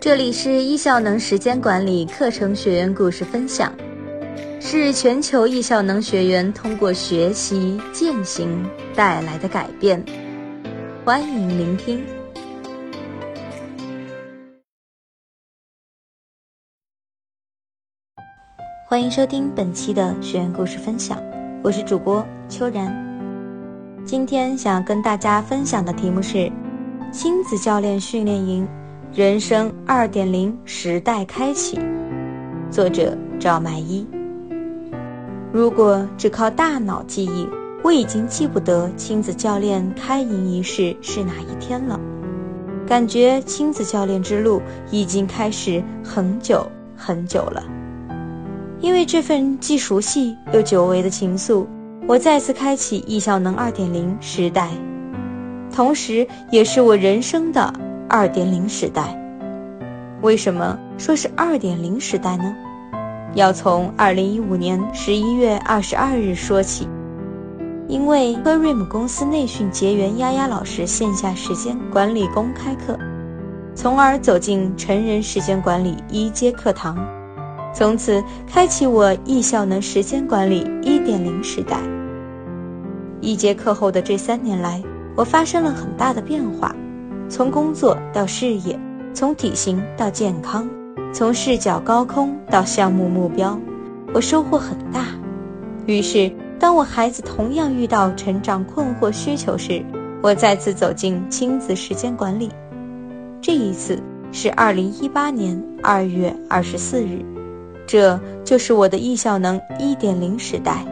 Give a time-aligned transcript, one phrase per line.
[0.00, 3.70] 这里是易效能时间管理课程学员故事分享，
[4.58, 8.66] 是全球易效能学员通过学习践行
[8.96, 10.02] 带来的改变。
[11.04, 12.02] 欢迎聆听，
[18.88, 21.22] 欢迎收听本期的学员故事分享，
[21.62, 22.90] 我是主播秋然。
[24.06, 26.50] 今天想要跟大家分享的题目是
[27.12, 28.66] 亲子教练训练营。
[29.12, 31.76] 人生二点零时代开启，
[32.70, 34.06] 作者赵麦一。
[35.52, 37.44] 如果只靠大脑记忆，
[37.82, 41.98] 我已经记不得亲子教练开营仪式是哪一天了。
[42.86, 46.64] 感觉亲子教练之路已经开始很久
[46.96, 47.64] 很久了。
[48.78, 51.66] 因为这份既熟悉又久违的情愫，
[52.06, 54.70] 我再次开启易效能二点零时代，
[55.74, 57.74] 同时也是我人生的。
[58.12, 59.16] 二点零时代，
[60.20, 62.52] 为什么说是二点零时代呢？
[63.34, 66.88] 要从二零一五年十一月二十二日说起，
[67.86, 72.98] 因为和瑞姆公司内训结缘丫丫老师线下时间管理公开课，
[73.76, 76.98] 从而走进成人时间管理一阶课堂，
[77.72, 81.76] 从此开启我易效能时间管理一点零时代。
[83.20, 84.82] 一节课后的这三年来，
[85.14, 86.74] 我发生了很大的变化。
[87.30, 88.76] 从工作到事业，
[89.14, 90.68] 从体型到健康，
[91.14, 93.56] 从视角高空到项目目标，
[94.12, 95.06] 我收获很大。
[95.86, 99.80] 于是，当我孩子同样遇到成长困惑需求时，
[100.20, 102.50] 我再次走进亲子时间管理。
[103.40, 107.24] 这一次是二零一八年二月二十四日，
[107.86, 110.84] 这就是我的易效能一点零时代，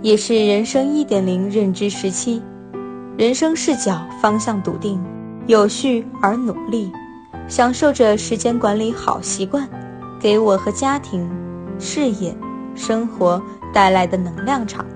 [0.00, 2.42] 也是人生一点零认知时期，
[3.18, 4.98] 人生视角方向笃定。
[5.50, 6.92] 有序而努力，
[7.48, 9.68] 享受着时间管理好习惯
[10.20, 11.28] 给我和家庭、
[11.76, 12.32] 事业、
[12.76, 13.42] 生活
[13.72, 14.86] 带来的能量场。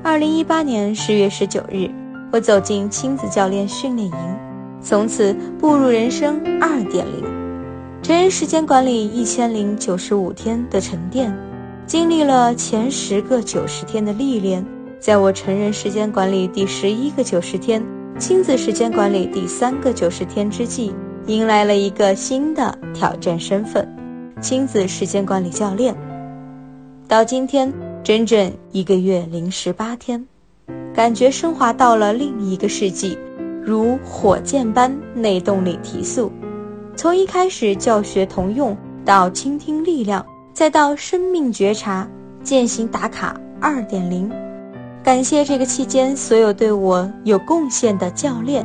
[0.00, 1.90] 二零一八年十月十九日，
[2.30, 4.14] 我走进亲子教练训练营，
[4.80, 7.24] 从此步入人生二点零。
[8.02, 11.36] 成人时间管理一千零九十五天的沉淀，
[11.86, 14.64] 经历了前十个九十天的历练，
[15.00, 17.82] 在我成人时间管理第十一个九十天。
[18.18, 20.92] 亲子时间管理第三个九十天之际，
[21.26, 23.88] 迎来了一个新的挑战身份——
[24.40, 25.94] 亲子时间管理教练。
[27.08, 27.72] 到今天，
[28.04, 30.24] 整整一个月零十八天，
[30.94, 33.18] 感觉升华到了另一个世纪，
[33.64, 36.30] 如火箭般内动力提速。
[36.94, 42.08] 从一开始教学同用，到倾听力量，再到生命觉察，
[42.42, 44.30] 践行打卡二点零。
[45.02, 48.64] 感谢这个期间所有对我有贡献的教练，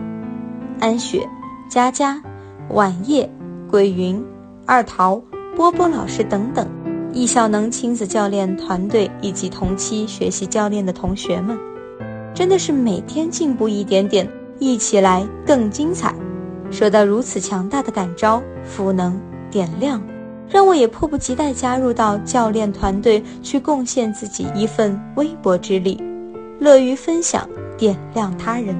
[0.80, 1.28] 安雪、
[1.68, 2.22] 佳佳、
[2.70, 3.28] 晚夜、
[3.68, 4.24] 桂云、
[4.64, 5.20] 二桃、
[5.56, 6.68] 波波老师等等，
[7.12, 11.58] 易效能亲子教练团队以及同期学习教练的同学们，
[12.36, 16.14] 真的是每天进步一点点，一起来更精彩。
[16.70, 19.20] 受到如此强大的感召、赋能、
[19.50, 20.00] 点亮，
[20.48, 26.00] 让我也迫不及待加入到教练团队去贡献自己一份微薄之力。
[26.60, 27.48] 乐于分享，
[27.78, 28.76] 点亮他人。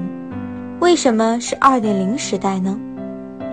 [0.80, 2.76] 为什么是二点零时代呢？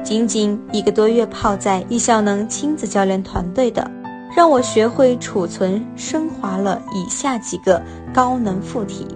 [0.03, 3.89] 仅仅一个多月泡在易效能亲子教练团队的，
[4.35, 7.81] 让我学会储存、升华了以下几个
[8.13, 9.07] 高能附体：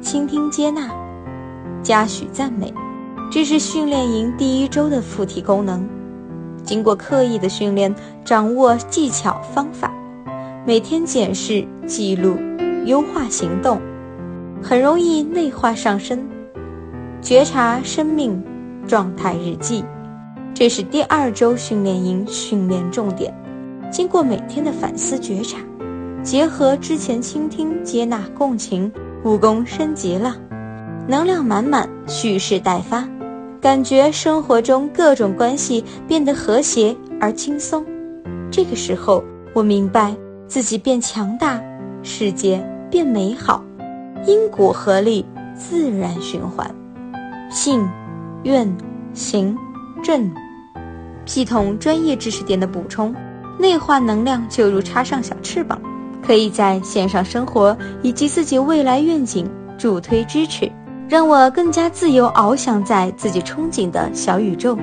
[0.00, 0.90] 倾听、接纳、
[1.82, 2.72] 嘉许、赞美。
[3.30, 5.86] 这是训练营第一周的附体功能。
[6.62, 7.94] 经过刻意的训练，
[8.24, 9.92] 掌握技巧方法，
[10.66, 12.36] 每天检视、记录、
[12.86, 13.80] 优化行动。
[14.62, 16.24] 很容易内化上身，
[17.20, 18.40] 觉察生命
[18.86, 19.84] 状态日记，
[20.54, 23.34] 这是第二周训练营训练重点。
[23.90, 25.58] 经过每天的反思觉察，
[26.22, 28.90] 结合之前倾听、接纳、共情，
[29.24, 30.36] 武功升级了，
[31.08, 33.06] 能量满满，蓄势待发，
[33.60, 37.84] 感觉生活中各种关系变得和谐而轻松。
[38.50, 40.14] 这个时候，我明白
[40.46, 41.60] 自己变强大，
[42.04, 43.62] 世界变美好。
[44.24, 45.24] 因果合力，
[45.54, 46.68] 自然循环。
[47.50, 47.86] 信、
[48.44, 48.72] 愿、
[49.12, 49.56] 行、
[50.02, 50.30] 正，
[51.24, 53.14] 系统专业知识点的补充，
[53.58, 55.80] 内化能量就如插上小翅膀，
[56.24, 60.70] 可以在线上生活以及自己未来愿景助推支持，
[61.08, 64.78] 让我更加自由翱翔在自己憧憬的小宇宙，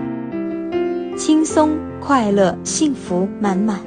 [1.18, 3.80] 轻松、快乐、幸福满满。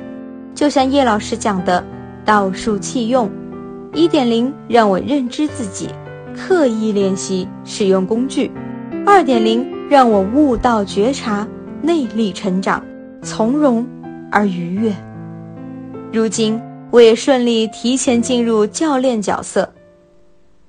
[0.55, 1.85] 就像叶老师讲的，
[2.25, 3.31] 道术器用。
[3.95, 5.89] 一点零让我认知自己，
[6.35, 8.51] 刻意练习使用工具；
[9.05, 11.47] 二点零让我悟道觉察，
[11.83, 12.83] 内力成长，
[13.23, 13.87] 从容
[14.31, 14.95] 而愉悦。
[16.11, 16.59] 如今，
[16.91, 19.71] 我也顺利提前进入教练角色，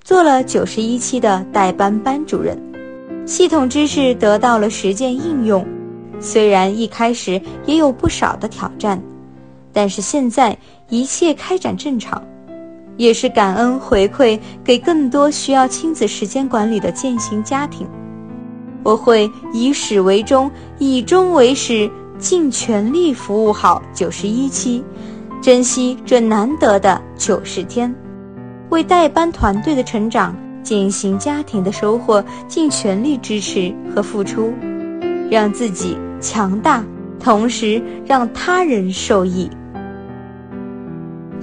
[0.04, 2.62] 做了九十一期的代班班主任，
[3.26, 5.66] 系统知识得到了实践应用。
[6.20, 9.02] 虽然一开始也有不少的挑战，
[9.72, 10.58] 但是现在
[10.90, 12.22] 一切开展正常，
[12.98, 17.88] 也是感恩回馈给更多需要亲子时间管理的践行家庭。
[18.84, 24.84] 我会以始为终，以终为始，尽全力服务好九十一期。
[25.42, 27.94] 珍惜这难得的九十天，
[28.70, 34.54] 为代班团队的成长、践行家庭的收获尽全力支持和付出，
[35.30, 36.82] 让自己强大，
[37.20, 39.50] 同时让他人受益。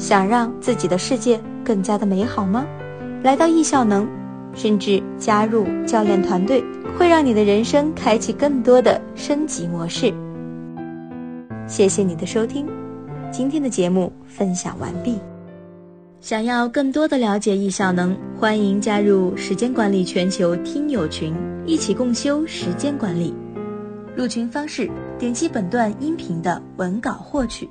[0.00, 2.66] 想让自己的世界更加的美好吗？
[3.22, 4.08] 来到易效能，
[4.54, 6.64] 甚至加入教练团队，
[6.96, 10.10] 会让你的人生开启更多的升级模式。
[11.66, 12.66] 谢谢你的收听。
[13.30, 15.18] 今天的节目分享完毕。
[16.18, 21.34] 想要更多的了解易效能，欢迎加入时间管理全球听友群，
[21.66, 23.34] 一起共修时间管理。
[24.16, 27.68] 入群方式：点击本段音频的文稿获取。